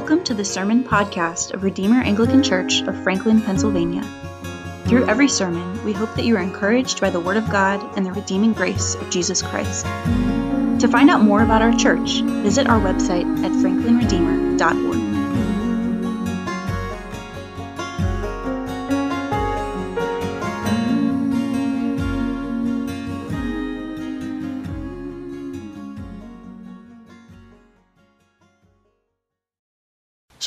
[0.00, 4.02] Welcome to the Sermon Podcast of Redeemer Anglican Church of Franklin, Pennsylvania.
[4.86, 8.06] Through every sermon, we hope that you are encouraged by the Word of God and
[8.06, 9.84] the redeeming grace of Jesus Christ.
[9.84, 14.89] To find out more about our church, visit our website at franklinredeemer.org.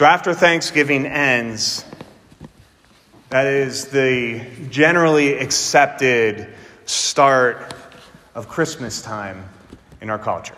[0.03, 1.85] So after Thanksgiving ends,
[3.29, 6.45] that is the generally accepted
[6.83, 7.73] start
[8.35, 9.47] of Christmas time
[10.01, 10.57] in our culture.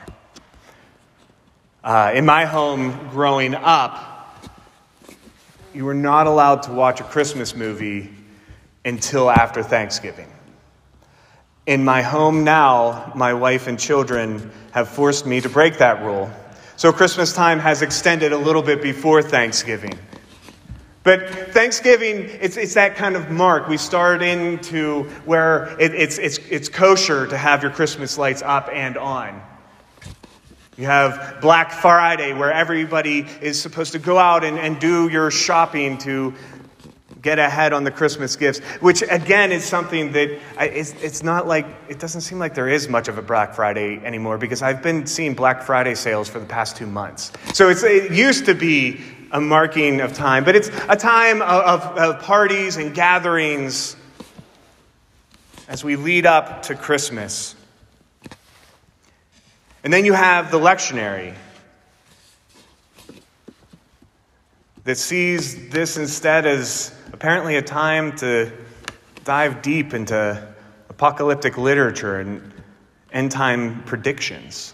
[1.84, 4.50] Uh, in my home growing up,
[5.76, 8.10] you were not allowed to watch a Christmas movie
[8.84, 10.32] until after Thanksgiving.
[11.68, 16.32] In my home now, my wife and children have forced me to break that rule
[16.78, 19.98] so Christmas time has extended a little bit before Thanksgiving.
[21.04, 23.68] But Thanksgiving, it's, it's that kind of mark.
[23.68, 28.70] We start into where it, it's, it's, it's kosher to have your Christmas lights up
[28.74, 29.42] and on.
[30.78, 35.32] You have Black Friday, where everybody is supposed to go out and, and do your
[35.32, 36.34] shopping to
[37.26, 41.48] get ahead on the Christmas gifts, which again is something that I, it's, it's not
[41.48, 44.84] like, it doesn't seem like there is much of a Black Friday anymore because I've
[44.84, 47.32] been seeing Black Friday sales for the past two months.
[47.56, 49.02] So it's, it used to be
[49.32, 53.96] a marking of time, but it's a time of, of, of parties and gatherings
[55.68, 57.56] as we lead up to Christmas.
[59.84, 61.34] And then you have the lectionary
[64.86, 68.52] that sees this instead as apparently a time to
[69.24, 70.48] dive deep into
[70.90, 72.54] apocalyptic literature and
[73.12, 74.74] end time predictions.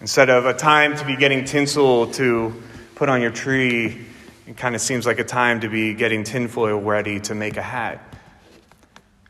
[0.00, 2.62] Instead of a time to be getting tinsel to
[2.94, 4.06] put on your tree,
[4.46, 7.62] it kind of seems like a time to be getting tinfoil ready to make a
[7.62, 8.14] hat.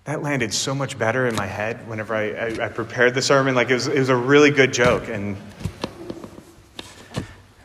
[0.05, 3.55] That landed so much better in my head whenever I, I, I prepared the sermon.
[3.55, 5.09] Like it was, it was a really good joke.
[5.09, 5.39] And,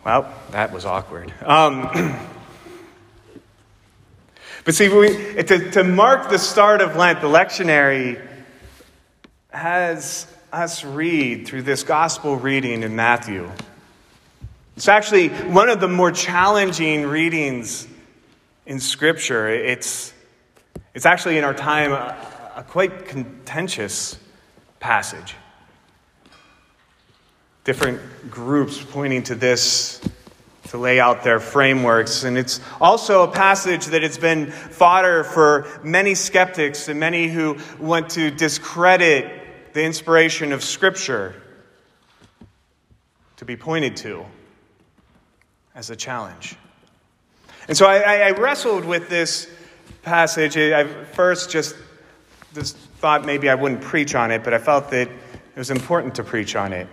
[0.03, 1.33] well, that was awkward.
[1.43, 2.17] Um,
[4.63, 8.23] But see, we, to, to mark the start of Lent, the lectionary
[9.49, 13.49] has us read through this gospel reading in Matthew.
[14.77, 17.87] It's actually one of the more challenging readings
[18.67, 19.49] in Scripture.
[19.49, 20.13] It's,
[20.93, 22.15] it's actually in our time a,
[22.57, 24.15] a quite contentious
[24.79, 25.35] passage.
[27.63, 30.01] Different groups pointing to this
[30.69, 32.23] to lay out their frameworks.
[32.23, 37.57] And it's also a passage that has been fodder for many skeptics and many who
[37.77, 41.35] want to discredit the inspiration of Scripture
[43.37, 44.25] to be pointed to
[45.75, 46.55] as a challenge.
[47.67, 49.49] And so I, I wrestled with this
[50.03, 50.57] passage.
[50.57, 51.75] I first just,
[52.53, 56.15] just thought maybe I wouldn't preach on it, but I felt that it was important
[56.15, 56.87] to preach on it.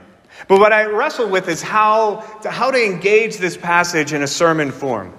[0.46, 4.26] But what I wrestle with is how to, how to engage this passage in a
[4.26, 5.12] sermon form.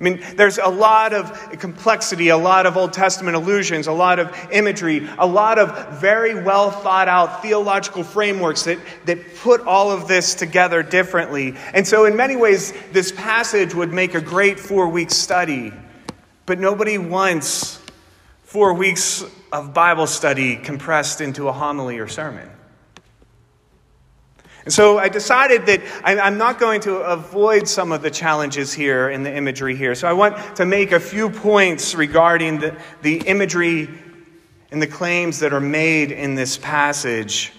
[0.00, 4.18] I mean, there's a lot of complexity, a lot of Old Testament allusions, a lot
[4.18, 9.90] of imagery, a lot of very well thought out theological frameworks that, that put all
[9.90, 11.54] of this together differently.
[11.74, 15.70] And so, in many ways, this passage would make a great four week study,
[16.46, 17.78] but nobody wants
[18.44, 19.22] four weeks
[19.52, 22.48] of Bible study compressed into a homily or sermon.
[24.64, 29.08] And so I decided that I'm not going to avoid some of the challenges here
[29.08, 29.94] in the imagery here.
[29.94, 33.88] So I want to make a few points regarding the, the imagery
[34.70, 37.52] and the claims that are made in this passage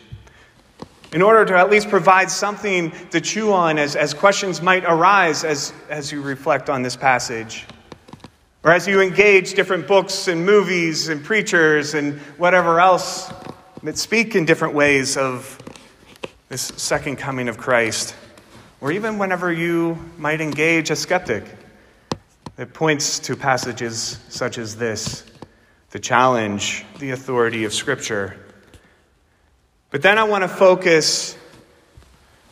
[1.12, 5.44] in order to at least provide something to chew on as, as questions might arise
[5.44, 7.66] as, as you reflect on this passage.
[8.64, 13.34] Or as you engage different books and movies and preachers and whatever else
[13.84, 15.58] that speak in different ways of
[16.52, 18.14] this second coming of Christ,
[18.82, 21.46] or even whenever you might engage a skeptic
[22.58, 25.24] It points to passages such as this
[25.92, 28.36] to challenge the authority of Scripture.
[29.92, 31.38] But then I want to focus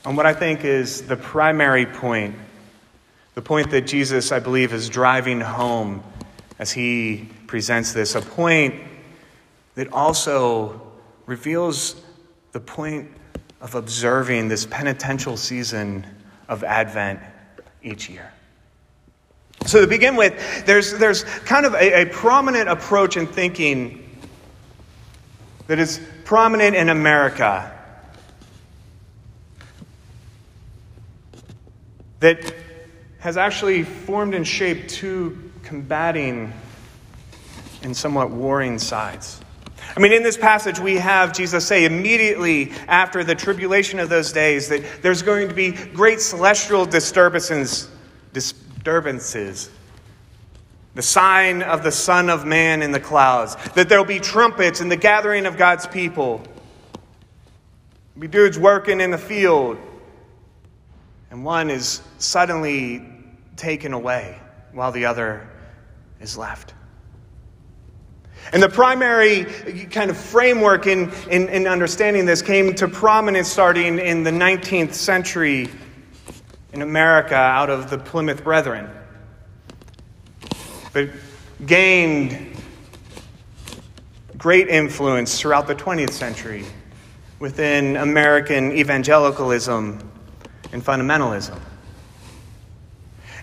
[0.05, 2.35] on what I think is the primary point,
[3.35, 6.03] the point that Jesus, I believe, is driving home
[6.57, 8.75] as he presents this, a point
[9.75, 10.89] that also
[11.25, 12.01] reveals
[12.53, 13.11] the point
[13.61, 16.05] of observing this penitential season
[16.47, 17.19] of Advent
[17.83, 18.31] each year.
[19.65, 24.17] So, to begin with, there's, there's kind of a, a prominent approach in thinking
[25.67, 27.71] that is prominent in America
[32.19, 32.53] that
[33.19, 36.53] has actually formed and shaped two combating
[37.83, 39.41] and somewhat warring sides.
[39.95, 44.31] I mean, in this passage, we have Jesus say immediately after the tribulation of those
[44.31, 47.89] days that there's going to be great celestial disturbances,
[48.31, 49.69] disturbances,
[50.93, 54.89] the sign of the Son of Man in the clouds, that there'll be trumpets in
[54.89, 56.41] the gathering of God's people.
[58.17, 59.77] Be dudes working in the field,
[61.31, 63.05] and one is suddenly
[63.55, 64.39] taken away
[64.71, 65.49] while the other
[66.19, 66.73] is left.
[68.51, 69.45] And the primary
[69.91, 74.93] kind of framework in, in, in, understanding this came to prominence starting in the 19th
[74.93, 75.69] century
[76.73, 78.89] in America out of the Plymouth Brethren,
[80.93, 81.09] but
[81.65, 82.55] gained
[84.37, 86.65] great influence throughout the 20th century
[87.39, 90.11] within American evangelicalism
[90.71, 91.59] and fundamentalism.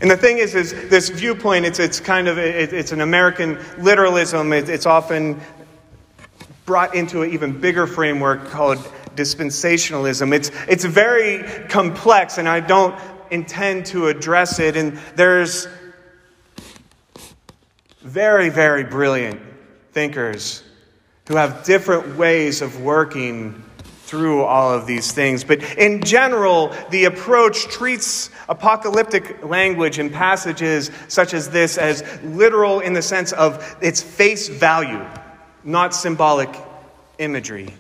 [0.01, 3.59] And the thing is, is this viewpoint, it's, it's kind of, it, it's an American
[3.79, 4.53] literalism.
[4.53, 5.41] It, it's often
[6.67, 8.79] brought into an even bigger framework called
[9.15, 10.35] dispensationalism.
[10.35, 12.95] It's, it's very complex, and I don't
[13.31, 14.77] intend to address it.
[14.77, 15.67] And there's
[18.03, 19.41] very, very brilliant
[19.93, 20.63] thinkers
[21.29, 23.63] who have different ways of working
[24.07, 25.43] through all of these things.
[25.43, 32.79] But in general, the approach treats apocalyptic language in passages such as this as literal
[32.79, 35.05] in the sense of its face value,
[35.65, 36.55] not symbolic
[37.19, 37.75] imagery.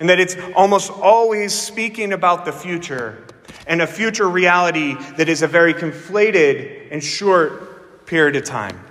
[0.00, 3.24] And that it's almost always speaking about the future
[3.66, 8.83] and a future reality that is a very conflated and short period of time.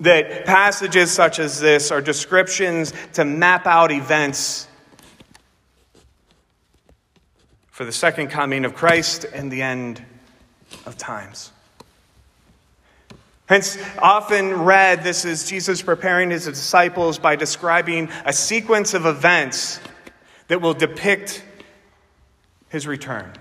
[0.00, 4.68] That passages such as this are descriptions to map out events
[7.70, 10.04] for the second coming of Christ and the end
[10.86, 11.52] of times.
[13.46, 19.80] Hence, often read, this is Jesus preparing his disciples by describing a sequence of events
[20.48, 21.42] that will depict
[22.68, 23.32] his return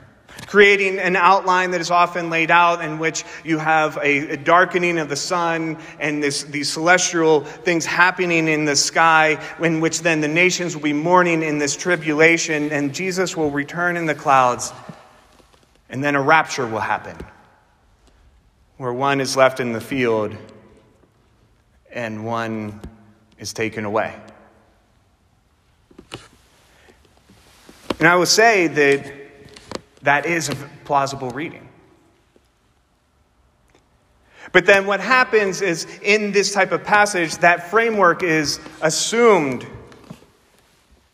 [0.46, 4.98] creating an outline that is often laid out in which you have a, a darkening
[5.00, 10.22] of the sun and this, these celestial things happening in the sky, in which then
[10.22, 14.72] the nations will be mourning in this tribulation, and Jesus will return in the clouds,
[15.90, 17.18] and then a rapture will happen,
[18.78, 20.36] where one is left in the field
[21.92, 22.80] and one
[23.40, 24.14] is taken away.
[28.00, 29.12] And I will say that
[30.02, 30.56] that is a
[30.86, 31.68] plausible reading.
[34.52, 39.66] But then what happens is in this type of passage, that framework is assumed.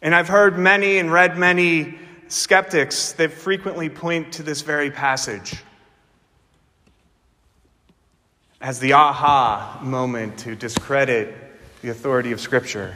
[0.01, 1.97] And I've heard many and read many
[2.27, 5.55] skeptics that frequently point to this very passage
[8.61, 11.35] as the aha moment to discredit
[11.81, 12.95] the authority of Scripture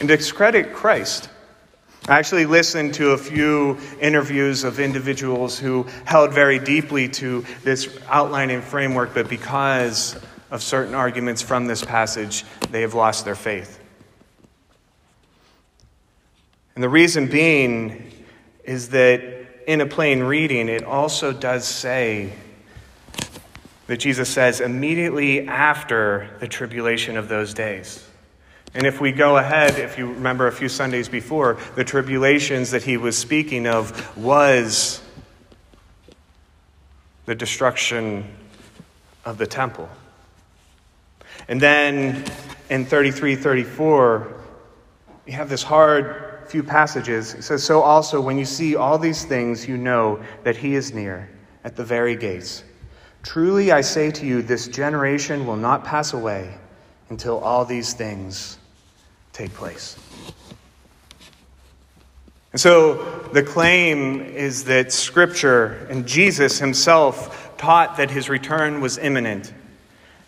[0.00, 1.28] and discredit Christ.
[2.08, 7.96] I actually listened to a few interviews of individuals who held very deeply to this
[8.08, 10.18] outlining framework, but because
[10.50, 13.78] of certain arguments from this passage, they have lost their faith.
[16.74, 18.12] And the reason being
[18.64, 19.22] is that
[19.68, 22.32] in a plain reading, it also does say
[23.86, 28.04] that Jesus says immediately after the tribulation of those days.
[28.74, 32.82] And if we go ahead, if you remember a few Sundays before, the tribulations that
[32.82, 35.02] he was speaking of was
[37.26, 38.24] the destruction
[39.24, 39.88] of the temple.
[41.48, 42.24] And then
[42.70, 44.40] in 33 34,
[45.26, 47.34] you have this hard few passages.
[47.34, 50.94] It says, So also, when you see all these things, you know that he is
[50.94, 51.30] near
[51.64, 52.64] at the very gates.
[53.22, 56.54] Truly I say to you, this generation will not pass away
[57.10, 58.58] until all these things
[59.32, 59.96] take place.
[62.52, 68.98] And so the claim is that Scripture and Jesus himself taught that his return was
[68.98, 69.52] imminent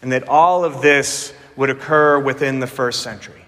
[0.00, 3.44] and that all of this would occur within the first century.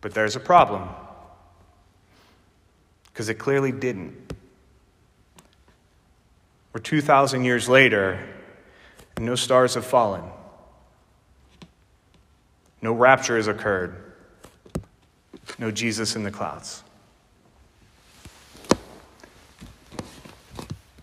[0.00, 0.88] But there's a problem
[3.06, 4.14] because it clearly didn't.
[6.72, 8.22] We're 2,000 years later,
[9.16, 10.22] and no stars have fallen.
[12.86, 13.96] No rapture has occurred.
[15.58, 16.84] No Jesus in the clouds.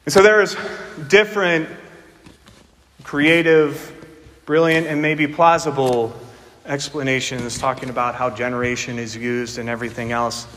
[0.06, 0.56] And so there's
[1.10, 1.68] different
[3.04, 3.92] creative,
[4.46, 6.18] brilliant, and maybe plausible
[6.66, 10.48] explanations talking about how generation is used and everything else.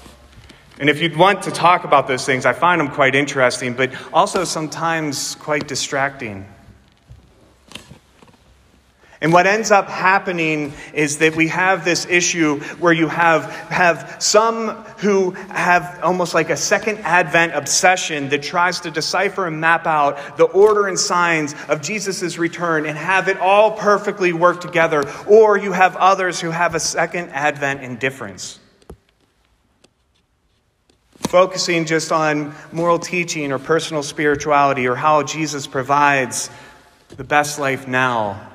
[0.78, 3.90] And if you'd want to talk about those things, I find them quite interesting, but
[4.12, 6.46] also sometimes quite distracting.
[9.26, 14.22] And what ends up happening is that we have this issue where you have, have
[14.22, 14.68] some
[14.98, 20.36] who have almost like a second advent obsession that tries to decipher and map out
[20.36, 25.02] the order and signs of Jesus' return and have it all perfectly work together.
[25.26, 28.60] Or you have others who have a second advent indifference
[31.22, 36.48] focusing just on moral teaching or personal spirituality or how Jesus provides
[37.16, 38.52] the best life now.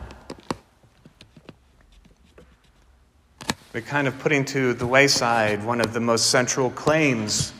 [3.73, 7.53] But kind of putting to the wayside one of the most central claims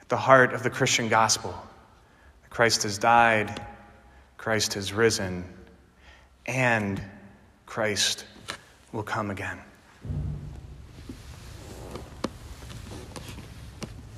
[0.00, 1.54] at the heart of the Christian gospel
[2.42, 3.64] that Christ has died,
[4.38, 5.44] Christ has risen,
[6.46, 7.00] and
[7.64, 8.24] Christ
[8.92, 9.60] will come again.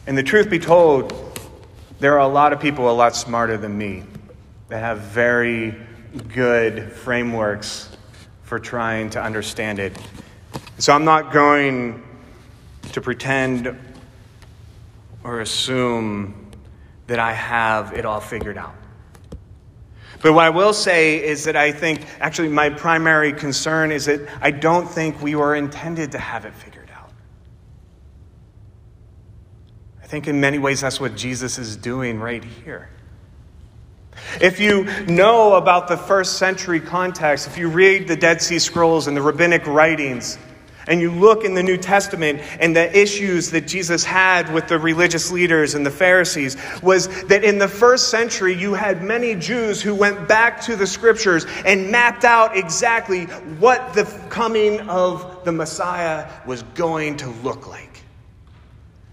[0.06, 1.12] And the truth be told,
[2.00, 4.02] there are a lot of people a lot smarter than me
[4.68, 5.75] that have very
[6.33, 7.90] good frameworks
[8.42, 9.97] for trying to understand it.
[10.85, 12.03] So I'm not going
[12.93, 13.75] to pretend
[15.23, 16.50] or assume
[17.07, 18.75] that I have it all figured out.
[20.21, 24.29] But what I will say is that I think, actually, my primary concern is that
[24.43, 27.11] I don't think we were intended to have it figured out.
[30.03, 32.91] I think in many ways that's what Jesus is doing right here.
[34.38, 39.07] If you know about the first century context, if you read the Dead Sea Scrolls
[39.07, 40.37] and the rabbinic writings,
[40.87, 44.79] and you look in the New Testament and the issues that Jesus had with the
[44.79, 49.83] religious leaders and the Pharisees, was that in the first century you had many Jews
[49.83, 55.53] who went back to the scriptures and mapped out exactly what the coming of the
[55.53, 58.03] Messiah was going to look like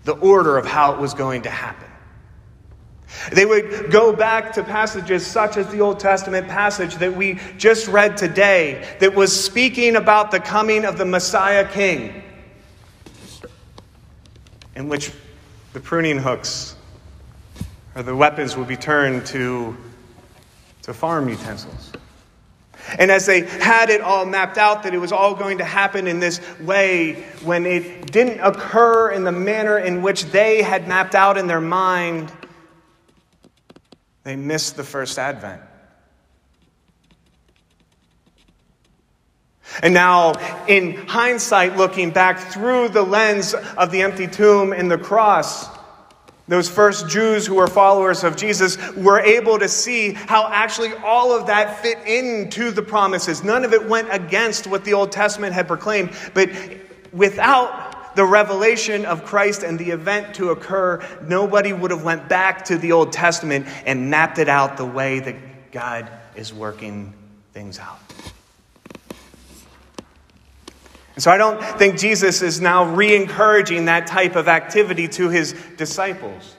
[0.03, 1.90] the order of how it was going to happen.
[3.31, 7.87] They would go back to passages such as the Old Testament passage that we just
[7.87, 12.23] read today, that was speaking about the coming of the Messiah King,
[14.75, 15.11] in which
[15.73, 16.75] the pruning hooks
[17.95, 19.75] or the weapons would be turned to,
[20.83, 21.91] to farm utensils.
[22.97, 26.07] And as they had it all mapped out that it was all going to happen
[26.07, 31.13] in this way, when it didn't occur in the manner in which they had mapped
[31.13, 32.31] out in their mind,
[34.23, 35.61] they missed the first advent.
[39.81, 40.33] And now,
[40.67, 45.69] in hindsight, looking back through the lens of the empty tomb and the cross,
[46.47, 51.31] those first Jews who were followers of Jesus were able to see how actually all
[51.31, 53.43] of that fit into the promises.
[53.43, 56.49] None of it went against what the Old Testament had proclaimed, but
[57.13, 62.65] without the revelation of Christ and the event to occur, nobody would have went back
[62.65, 67.13] to the Old Testament and mapped it out the way that God is working
[67.53, 67.99] things out.
[71.15, 75.29] And so I don't think Jesus is now re encouraging that type of activity to
[75.29, 76.55] his disciples.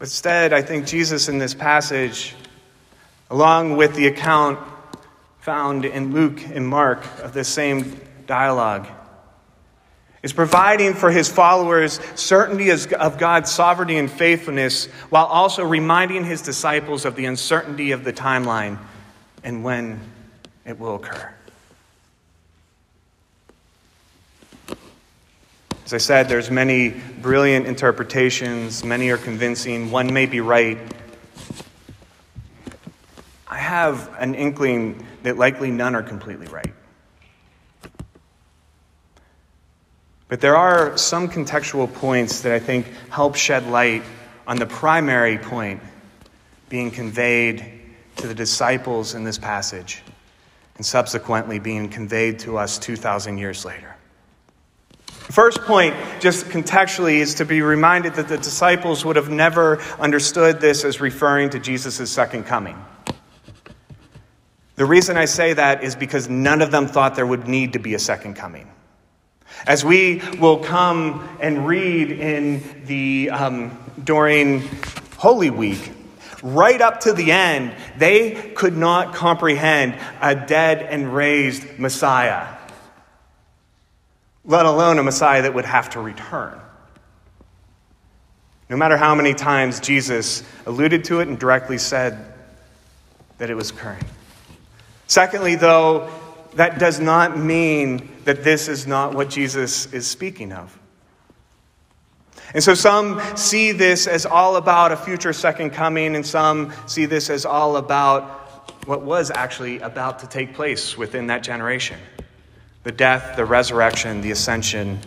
[0.00, 2.34] Instead, I think Jesus in this passage,
[3.30, 4.58] along with the account
[5.38, 8.86] found in Luke and Mark of the same dialogue,
[10.22, 16.42] is providing for his followers certainty of God's sovereignty and faithfulness while also reminding his
[16.42, 18.78] disciples of the uncertainty of the timeline
[19.42, 20.00] and when
[20.64, 21.34] it will occur.
[25.84, 30.78] As I said, there's many brilliant interpretations, many are convincing, one may be right.
[33.48, 36.72] I have an inkling that likely none are completely right.
[40.32, 44.02] But there are some contextual points that I think help shed light
[44.46, 45.82] on the primary point
[46.70, 47.70] being conveyed
[48.16, 50.02] to the disciples in this passage
[50.76, 53.94] and subsequently being conveyed to us 2,000 years later.
[55.06, 60.62] First point, just contextually, is to be reminded that the disciples would have never understood
[60.62, 62.82] this as referring to Jesus' second coming.
[64.76, 67.78] The reason I say that is because none of them thought there would need to
[67.78, 68.66] be a second coming.
[69.66, 74.68] As we will come and read in the um, during
[75.18, 75.92] Holy Week,
[76.42, 82.58] right up to the end, they could not comprehend a dead and raised Messiah
[84.44, 86.58] let alone a Messiah that would have to return.
[88.68, 92.32] No matter how many times Jesus alluded to it and directly said
[93.38, 94.04] that it was occurring.
[95.06, 96.10] Secondly, though,
[96.54, 100.78] that does not mean that this is not what Jesus is speaking of.
[102.54, 107.06] And so some see this as all about a future second coming, and some see
[107.06, 108.40] this as all about
[108.86, 111.98] what was actually about to take place within that generation
[112.84, 114.98] the death, the resurrection, the ascension,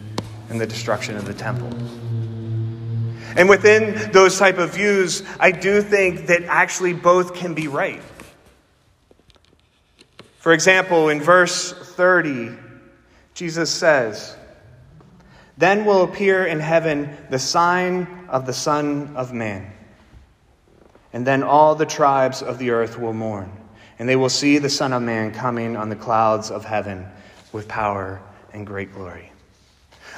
[0.49, 1.67] and the destruction of the temple.
[3.37, 8.01] And within those type of views, I do think that actually both can be right.
[10.45, 12.51] For example, in verse 30,
[13.33, 14.37] Jesus says,
[15.57, 19.73] Then will appear in heaven the sign of the Son of Man.
[21.13, 23.51] And then all the tribes of the earth will mourn,
[23.97, 27.07] and they will see the Son of Man coming on the clouds of heaven
[27.51, 28.21] with power
[28.53, 29.31] and great glory.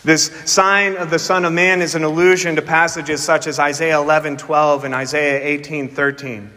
[0.03, 4.01] This sign of the Son of Man is an allusion to passages such as Isaiah
[4.01, 6.51] 11 12 and Isaiah 18 13,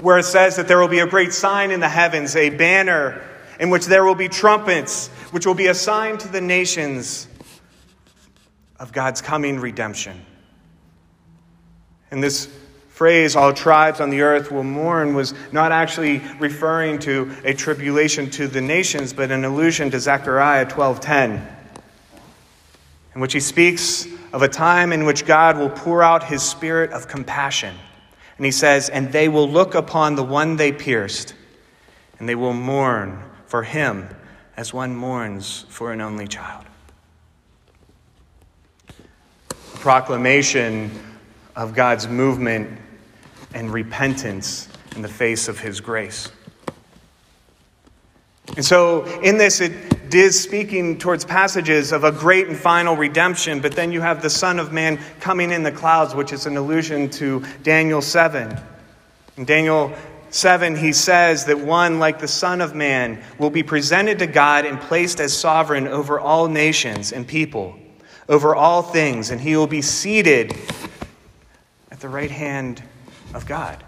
[0.00, 3.22] where it says that there will be a great sign in the heavens, a banner
[3.58, 7.28] in which there will be trumpets, which will be a sign to the nations
[8.78, 10.24] of God's coming redemption.
[12.10, 12.48] And this
[12.88, 18.30] phrase, all tribes on the earth will mourn, was not actually referring to a tribulation
[18.30, 21.46] to the nations, but an allusion to Zechariah 12:10
[23.14, 26.92] in which he speaks of a time in which God will pour out his spirit
[26.92, 27.74] of compassion.
[28.40, 31.34] And he says, And they will look upon the one they pierced,
[32.18, 34.08] and they will mourn for him
[34.56, 36.64] as one mourns for an only child.
[39.74, 40.90] Proclamation
[41.54, 42.80] of God's movement
[43.52, 46.32] and repentance in the face of his grace.
[48.56, 49.72] And so, in this, it
[50.12, 54.30] is speaking towards passages of a great and final redemption, but then you have the
[54.30, 58.58] Son of Man coming in the clouds, which is an allusion to Daniel 7.
[59.36, 59.94] In Daniel
[60.30, 64.66] 7, he says that one like the Son of Man will be presented to God
[64.66, 67.78] and placed as sovereign over all nations and people,
[68.28, 70.56] over all things, and he will be seated
[71.92, 72.82] at the right hand
[73.32, 73.82] of God.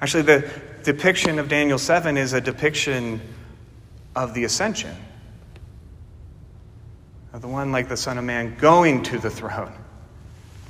[0.00, 0.50] Actually, the
[0.84, 3.20] depiction of Daniel 7 is a depiction
[4.14, 4.94] of the ascension,
[7.32, 9.72] of the one like the Son of Man going to the throne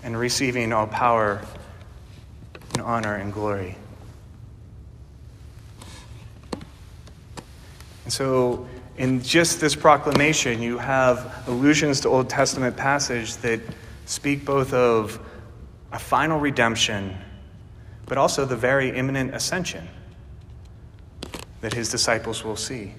[0.05, 1.45] and receiving all power
[2.73, 3.77] and honor and glory.
[8.05, 13.61] And so, in just this proclamation, you have allusions to Old Testament passage that
[14.07, 15.19] speak both of
[15.91, 17.17] a final redemption,
[18.07, 19.89] but also the very imminent ascension
[21.65, 22.93] that his disciples will see.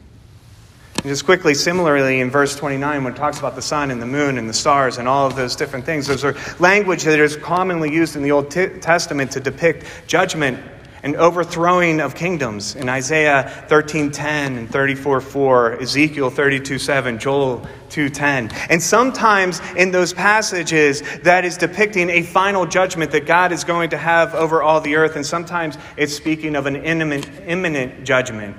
[0.96, 4.08] And just quickly, similarly, in verse 29, when it talks about the sun and the
[4.08, 7.38] moon and the stars and all of those different things, those are language that is
[7.38, 10.60] commonly used in the Old Testament to depict judgment
[11.06, 18.52] and overthrowing of kingdoms in Isaiah 13:10 and 34:4, Ezekiel 32:7, Joel 2:10.
[18.72, 23.92] And sometimes in those passages that is depicting a final judgment that God is going
[23.92, 28.58] to have over all the earth and sometimes it's speaking of an imminent, imminent judgment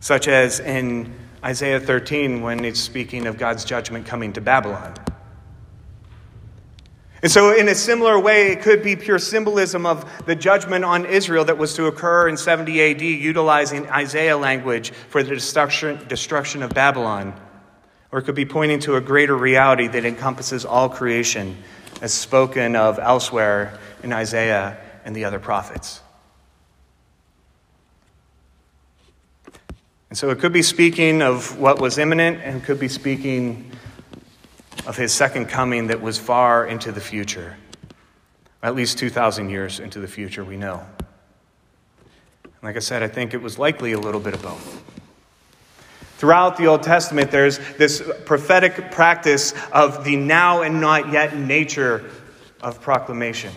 [0.00, 1.10] such as in
[1.42, 4.92] Isaiah 13 when it's speaking of God's judgment coming to Babylon.
[7.22, 11.06] And so, in a similar way, it could be pure symbolism of the judgment on
[11.06, 16.64] Israel that was to occur in 70 AD, utilizing Isaiah language for the destruction, destruction
[16.64, 17.32] of Babylon.
[18.10, 21.56] Or it could be pointing to a greater reality that encompasses all creation,
[22.00, 26.00] as spoken of elsewhere in Isaiah and the other prophets.
[30.10, 33.71] And so it could be speaking of what was imminent and could be speaking
[34.86, 37.56] of his second coming that was far into the future,
[38.62, 40.84] at least 2,000 years into the future, we know.
[42.44, 44.82] And Like I said, I think it was likely a little bit of both.
[46.18, 52.08] Throughout the Old Testament, there's this prophetic practice of the now and not yet nature
[52.60, 53.52] of proclamation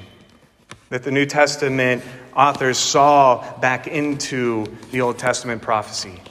[0.90, 2.04] that the New Testament
[2.36, 6.22] authors saw back into the Old Testament prophecy.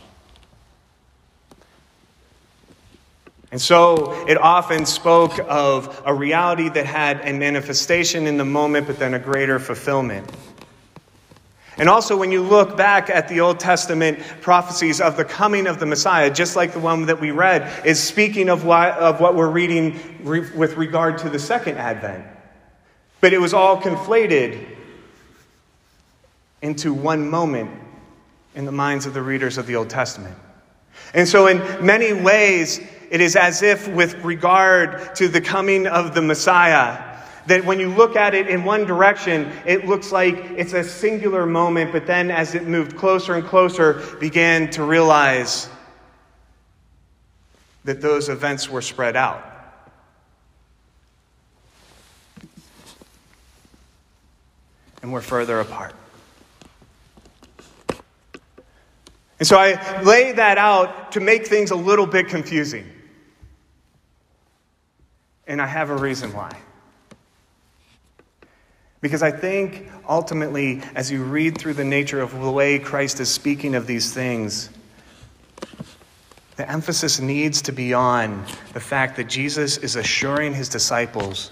[3.55, 8.89] And so it often spoke of a reality that had a manifestation in the moment,
[8.89, 10.29] but then a greater fulfillment.
[11.79, 15.79] And also, when you look back at the Old Testament prophecies of the coming of
[15.79, 19.37] the Messiah, just like the one that we read, is speaking of what, of what
[19.37, 22.27] we're reading re- with regard to the second advent.
[23.21, 24.67] But it was all conflated
[26.61, 27.71] into one moment
[28.57, 30.35] in the minds of the readers of the Old Testament.
[31.13, 32.81] And so, in many ways,
[33.15, 37.89] it is as if, with regard to the coming of the Messiah, that when you
[37.89, 42.33] look at it in one direction, it looks like it's a singular moment, but then
[42.33, 45.69] as it moved closer and closer, began to realize
[47.85, 49.45] that those events were spread out.
[55.03, 55.95] And we're further apart.
[59.39, 62.91] And so I lay that out to make things a little bit confusing.
[65.47, 66.57] And I have a reason why.
[69.01, 73.31] Because I think ultimately, as you read through the nature of the way Christ is
[73.31, 74.71] speaking of these things,
[76.57, 81.51] the emphasis needs to be on the fact that Jesus is assuring his disciples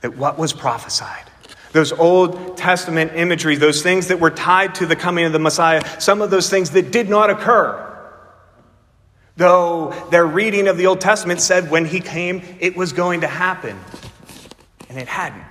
[0.00, 1.24] that what was prophesied,
[1.72, 5.82] those Old Testament imagery, those things that were tied to the coming of the Messiah,
[6.00, 7.93] some of those things that did not occur.
[9.36, 13.26] Though their reading of the Old Testament said when he came, it was going to
[13.26, 13.78] happen,
[14.88, 15.44] and it hadn't.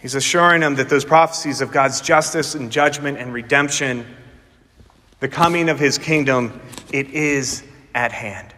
[0.00, 4.06] He's assuring them that those prophecies of God's justice and judgment and redemption,
[5.20, 6.60] the coming of his kingdom,
[6.92, 7.62] it is
[7.94, 8.54] at hand.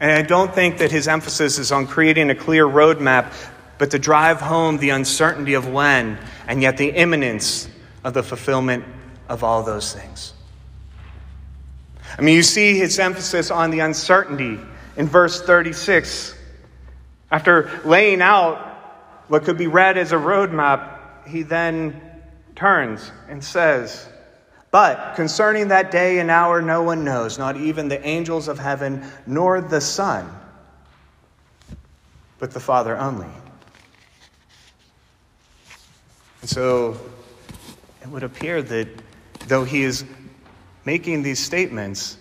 [0.00, 3.32] And I don't think that his emphasis is on creating a clear roadmap,
[3.78, 7.68] but to drive home the uncertainty of when and yet the imminence
[8.02, 8.84] of the fulfillment
[9.28, 10.34] of all those things.
[12.16, 14.58] I mean, you see his emphasis on the uncertainty
[14.96, 16.34] in verse 36.
[17.30, 18.58] After laying out
[19.28, 22.00] what could be read as a roadmap, he then
[22.54, 24.08] turns and says,
[24.70, 29.06] but concerning that day and hour, no one knows, not even the angels of heaven,
[29.24, 30.28] nor the Son,
[32.40, 33.28] but the Father only.
[36.40, 36.98] And so
[38.02, 38.88] it would appear that
[39.46, 40.04] though he is
[40.84, 42.16] making these statements,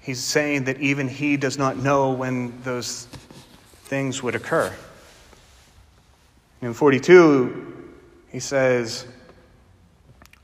[0.00, 3.06] he's saying that even he does not know when those
[3.84, 4.72] things would occur.
[6.62, 7.92] In 42,
[8.30, 9.06] he says,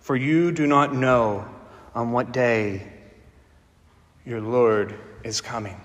[0.00, 1.46] for you do not know
[1.94, 2.86] on what day
[4.24, 5.80] your Lord is coming.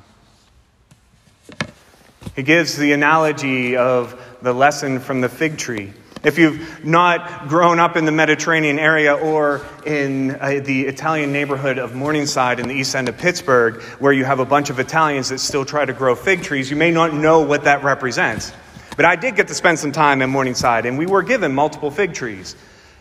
[2.36, 5.93] He gives the analogy of the lesson from the fig tree.
[6.28, 11.78] If you've not grown up in the Mediterranean area or in uh, the Italian neighborhood
[11.78, 15.30] of Morningside in the east end of Pittsburgh, where you have a bunch of Italians
[15.30, 18.52] that still try to grow fig trees, you may not know what that represents.
[18.98, 21.92] But I did get to spend some time in Morningside, and we were given multiple
[21.92, 22.58] fig trees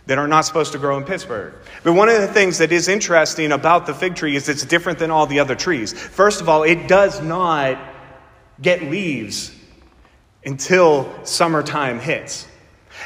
[0.06, 1.52] that are not supposed to grow in Pittsburgh.
[1.82, 5.00] But one of the things that is interesting about the fig tree is it's different
[5.00, 5.92] than all the other trees.
[5.92, 7.76] First of all, it does not
[8.62, 9.50] get leaves
[10.44, 12.46] until summertime hits.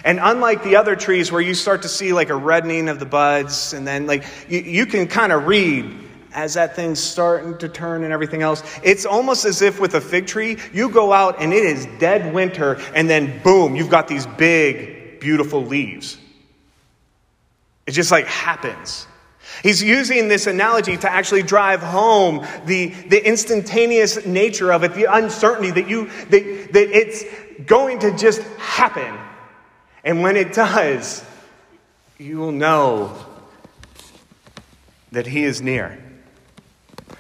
[0.05, 3.07] And unlike the other trees where you start to see like a reddening of the
[3.07, 7.69] buds, and then like you, you can kind of read as that thing's starting to
[7.69, 11.41] turn and everything else, it's almost as if with a fig tree, you go out
[11.41, 16.19] and it is dead winter, and then boom, you've got these big, beautiful leaves.
[17.87, 19.07] It just like happens.
[19.63, 25.13] He's using this analogy to actually drive home the, the instantaneous nature of it, the
[25.13, 27.25] uncertainty that you that, that it's
[27.67, 29.19] going to just happen.
[30.05, 31.25] And when it does,
[32.19, 33.17] you will know
[35.13, 36.03] that he is near.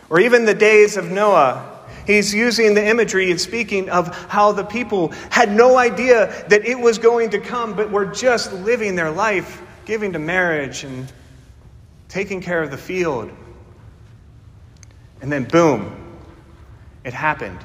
[0.09, 1.71] Or even the days of Noah,
[2.07, 6.79] He's using the imagery and speaking of how the people had no idea that it
[6.79, 11.13] was going to come, but were just living their life giving to marriage and
[12.09, 13.31] taking care of the field.
[15.21, 16.19] And then, boom,
[17.05, 17.61] it happened.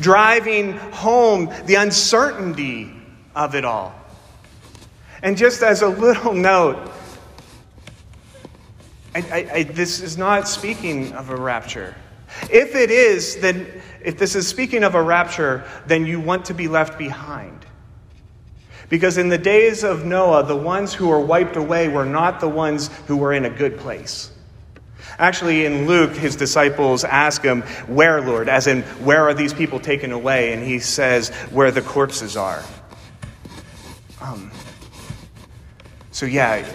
[0.00, 2.92] Driving home the uncertainty
[3.34, 3.94] of it all.
[5.26, 6.88] And just as a little note,
[9.12, 11.96] I, I, I, this is not speaking of a rapture.
[12.42, 13.66] If it is, then
[14.04, 17.66] if this is speaking of a rapture, then you want to be left behind.
[18.88, 22.48] Because in the days of Noah, the ones who were wiped away were not the
[22.48, 24.30] ones who were in a good place.
[25.18, 28.48] Actually, in Luke, his disciples ask him, Where, Lord?
[28.48, 30.52] As in, where are these people taken away?
[30.52, 32.62] And he says, Where the corpses are.
[34.20, 34.52] Um,
[36.16, 36.66] so, yeah,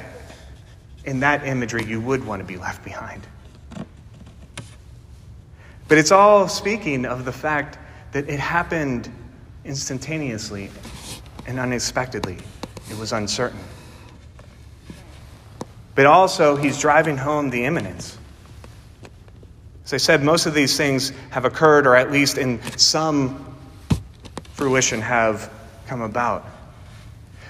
[1.04, 3.26] in that imagery, you would want to be left behind.
[5.88, 7.80] But it's all speaking of the fact
[8.12, 9.12] that it happened
[9.66, 10.70] instantaneously
[11.48, 12.38] and unexpectedly.
[12.92, 13.58] It was uncertain.
[15.96, 18.20] But also, he's driving home the imminence.
[19.86, 23.58] As I said, most of these things have occurred, or at least in some
[24.54, 25.52] fruition have
[25.88, 26.46] come about.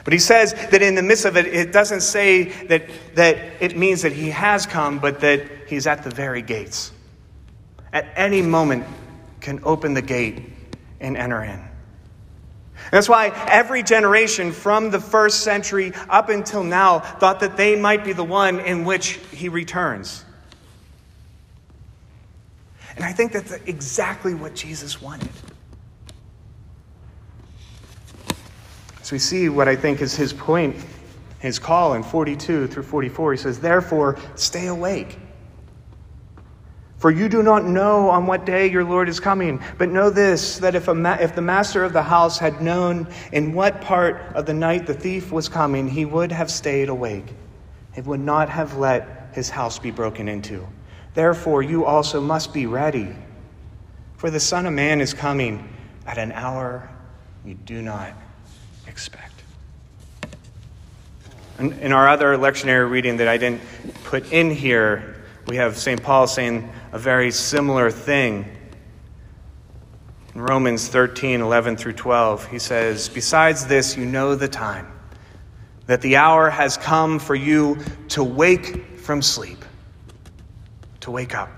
[0.04, 3.78] But he says that in the midst of it, it doesn't say that, that it
[3.78, 6.92] means that he has come, but that he's at the very gates.
[7.94, 8.86] At any moment,
[9.42, 10.44] can open the gate
[11.00, 11.62] and enter in.
[12.92, 18.04] That's why every generation from the first century up until now thought that they might
[18.04, 20.26] be the one in which he returns.
[22.96, 25.30] And I think that's exactly what Jesus wanted.
[29.04, 30.76] So we see what I think is his point,
[31.40, 33.34] his call in 42 through 44.
[33.34, 35.18] He says, Therefore, stay awake.
[36.98, 39.60] For you do not know on what day your Lord is coming.
[39.80, 43.54] But know this that if, ma- if the master of the house had known in
[43.54, 47.34] what part of the night the thief was coming, he would have stayed awake.
[47.96, 50.68] He would not have let his house be broken into.
[51.16, 53.16] Therefore, you also must be ready.
[54.18, 56.88] For the Son of Man is coming at an hour
[57.44, 58.14] you do not
[58.91, 59.43] expect.
[61.58, 63.62] In, in our other lectionary reading that I didn't
[64.04, 66.01] put in here, we have St.
[66.04, 68.45] Paul saying a very similar thing.
[70.36, 74.91] In Romans 13, 11 through 12, he says, Besides this, you know the time,
[75.88, 77.77] that the hour has come for you
[78.10, 79.63] to wake from sleep,
[81.01, 81.49] to wake up.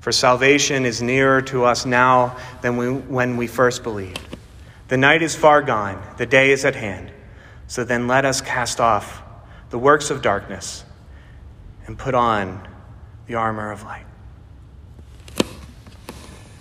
[0.00, 4.37] For salvation is nearer to us now than we, when we first believed.
[4.88, 7.12] The night is far gone, the day is at hand.
[7.66, 9.22] So then let us cast off
[9.68, 10.84] the works of darkness
[11.86, 12.66] and put on
[13.26, 14.06] the armor of light.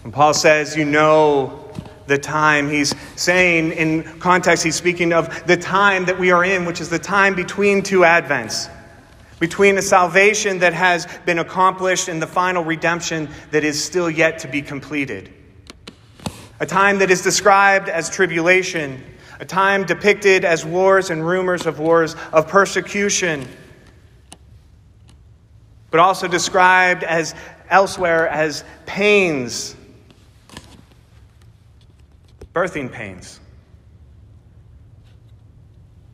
[0.04, 1.72] When Paul says, You know
[2.08, 6.66] the time, he's saying in context, he's speaking of the time that we are in,
[6.66, 8.70] which is the time between two advents,
[9.40, 14.40] between a salvation that has been accomplished and the final redemption that is still yet
[14.40, 15.34] to be completed.
[16.60, 19.04] A time that is described as tribulation,
[19.40, 23.48] a time depicted as wars and rumors of wars, of persecution,
[25.92, 27.36] but also described as
[27.70, 29.76] elsewhere as pains
[32.58, 33.40] birthing pains.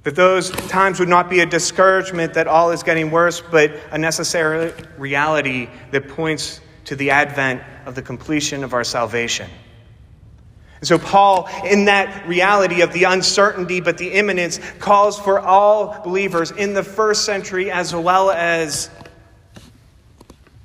[0.04, 3.98] That those times would not be a discouragement that all is getting worse, but a
[3.98, 9.50] necessary reality that points to the advent of the completion of our salvation.
[10.84, 16.04] And so, Paul, in that reality of the uncertainty but the imminence, calls for all
[16.04, 18.90] believers in the first century as well as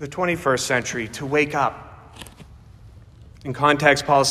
[0.01, 1.89] the 21st century to wake up
[3.45, 4.25] in context, Paul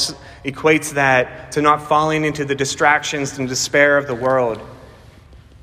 [0.44, 4.60] equates that to not falling into the distractions and despair of the world,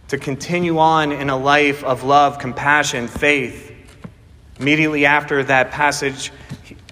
[0.09, 3.73] to continue on in a life of love, compassion, faith.
[4.59, 6.33] Immediately after that passage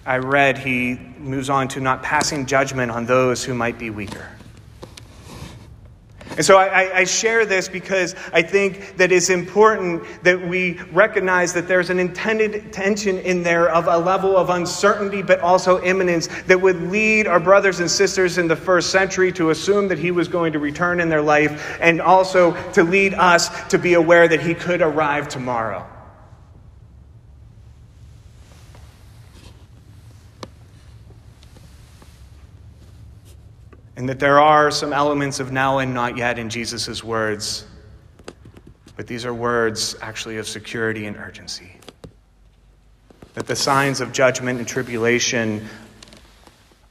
[0.04, 4.28] I read, he moves on to not passing judgment on those who might be weaker.
[6.36, 11.52] And so I, I, share this because I think that it's important that we recognize
[11.52, 16.28] that there's an intended tension in there of a level of uncertainty, but also imminence
[16.44, 20.10] that would lead our brothers and sisters in the first century to assume that he
[20.10, 24.26] was going to return in their life, and also to lead us to be aware
[24.26, 25.86] that he could arrive tomorrow.
[33.96, 37.66] And that there are some elements of now and not yet in Jesus' words,
[38.96, 41.76] but these are words actually of security and urgency.
[43.34, 45.68] That the signs of judgment and tribulation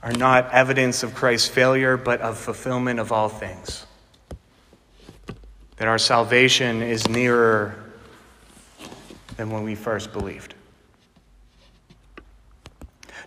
[0.03, 3.85] are not evidence of Christ's failure, but of fulfillment of all things.
[5.77, 7.75] That our salvation is nearer
[9.37, 10.55] than when we first believed.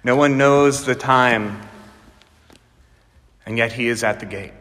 [0.02, 1.60] No one knows the time
[3.46, 4.52] and yet he is at the gate.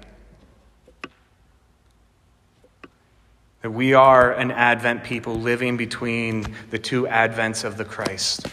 [3.62, 8.46] That we are an Advent people living between the two Advents of the Christ,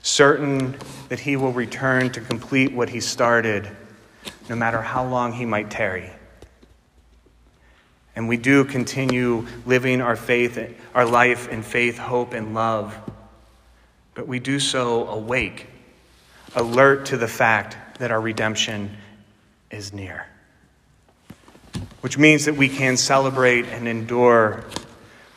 [0.00, 0.76] certain
[1.08, 3.68] that he will return to complete what he started,
[4.48, 6.10] no matter how long he might tarry.
[8.14, 10.58] And we do continue living our faith,
[10.94, 12.96] our life in faith, hope, and love.
[14.14, 15.66] But we do so awake,
[16.54, 18.96] alert to the fact that our redemption
[19.72, 20.26] is near.
[22.02, 24.64] Which means that we can celebrate and endure.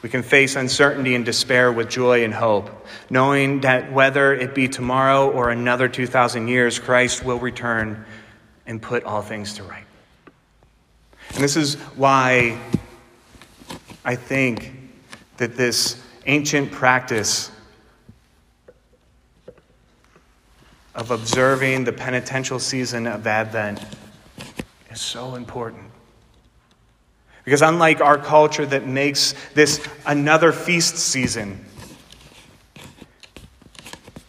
[0.02, 2.70] We can face uncertainty and despair with joy and hope,
[3.10, 8.06] knowing that whether it be tomorrow or another 2,000 years, Christ will return
[8.68, 9.86] and put all things to right.
[11.34, 12.60] And this is why
[14.04, 14.74] I think
[15.38, 17.52] that this ancient practice
[20.94, 23.84] of observing the penitential season of Advent
[24.96, 25.92] is so important.
[27.44, 31.64] Because unlike our culture that makes this another feast season,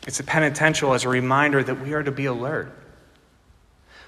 [0.07, 2.71] it's a penitential as a reminder that we are to be alert,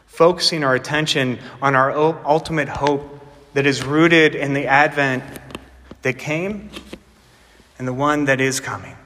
[0.06, 1.92] focusing our attention on our
[2.26, 5.24] ultimate hope that is rooted in the advent
[6.02, 6.70] that came
[7.78, 8.97] and the one that is coming.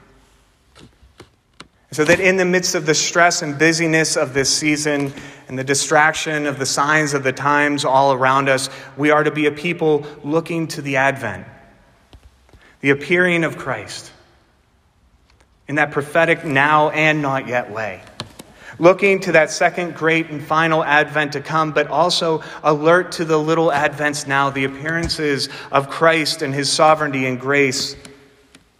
[1.93, 5.13] So that in the midst of the stress and busyness of this season
[5.47, 9.29] and the distraction of the signs of the times all around us, we are to
[9.29, 11.45] be a people looking to the Advent,
[12.81, 14.11] the appearing of Christ,
[15.67, 18.01] in that prophetic now and not yet way.
[18.79, 23.37] Looking to that second great and final advent to come, but also alert to the
[23.37, 27.95] little advents now, the appearances of Christ and his sovereignty and grace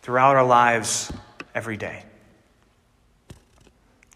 [0.02, 1.13] throughout our lives
[1.54, 2.04] every day.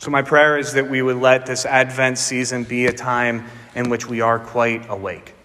[0.08, 3.90] So, my prayer is that we would let this Advent season be a time in
[3.90, 5.36] which we are quite awake,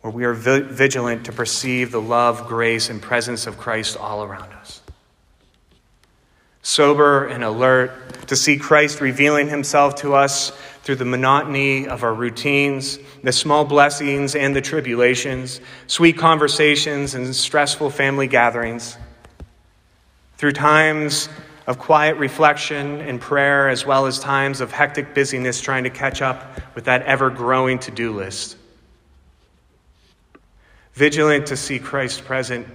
[0.00, 4.50] where we are vigilant to perceive the love, grace, and presence of Christ all around
[4.54, 4.80] us.
[6.62, 10.50] Sober and alert to see Christ revealing himself to us
[10.84, 17.36] through the monotony of our routines, the small blessings and the tribulations, sweet conversations and
[17.36, 18.96] stressful family gatherings,
[20.38, 21.28] through times
[21.68, 26.22] of quiet reflection and prayer, as well as times of hectic busyness trying to catch
[26.22, 28.56] up with that ever growing to do list.
[30.94, 32.66] Vigilant to see Christ present,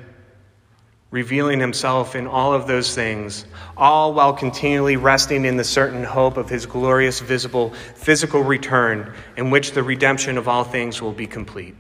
[1.09, 6.37] revealing himself in all of those things, all while continually resting in the certain hope
[6.37, 11.25] of his glorious, visible, physical return, in which the redemption of all things will be
[11.25, 11.75] complete,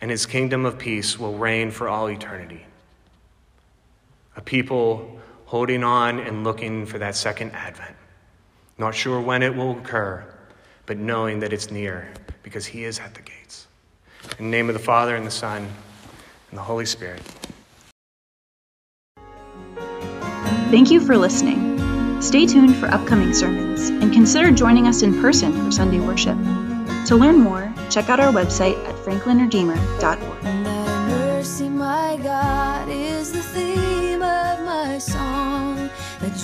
[0.00, 2.64] and his kingdom of peace will reign for all eternity.
[4.36, 5.18] A people
[5.48, 7.96] holding on and looking for that second advent.
[8.76, 10.22] Not sure when it will occur,
[10.84, 13.66] but knowing that it's near because He is at the gates.
[14.38, 15.66] In the name of the Father, and the Son,
[16.50, 17.22] and the Holy Spirit.
[20.70, 22.20] Thank you for listening.
[22.20, 26.36] Stay tuned for upcoming sermons and consider joining us in person for Sunday worship.
[27.06, 30.68] To learn more, check out our website at franklinredeemer.org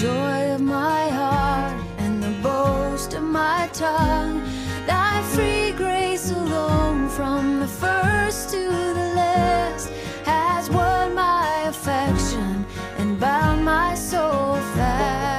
[0.01, 4.43] joy of my heart and the boast of my tongue.
[4.87, 9.89] Thy free grace alone, from the first to the last,
[10.25, 12.67] has won my affection
[12.99, 15.34] and bound my soul fast.